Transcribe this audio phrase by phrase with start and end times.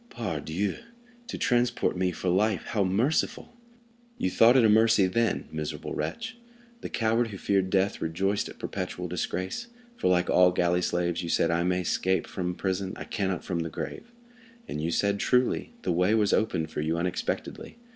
[0.09, 0.77] "Pardieu!
[1.27, 3.53] to transport me for life, how merciful!"
[4.17, 6.39] "You thought it a mercy then, miserable wretch!
[6.79, 9.67] The coward who feared death rejoiced at perpetual disgrace;
[9.97, 13.59] for like all galley slaves, you said, 'I may escape from prison, I cannot from
[13.59, 14.11] the grave.'
[14.67, 17.77] And you said truly; the way was opened for you unexpectedly.